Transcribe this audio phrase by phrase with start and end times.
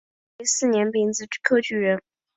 [0.01, 0.07] 万
[0.39, 2.01] 历四年丙子科举人。